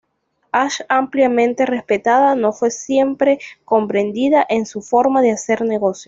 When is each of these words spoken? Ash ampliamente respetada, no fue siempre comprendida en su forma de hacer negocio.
Ash 0.51 0.79
ampliamente 0.89 1.67
respetada, 1.67 2.33
no 2.33 2.53
fue 2.53 2.71
siempre 2.71 3.37
comprendida 3.63 4.43
en 4.49 4.65
su 4.65 4.81
forma 4.81 5.21
de 5.21 5.29
hacer 5.33 5.61
negocio. 5.61 5.99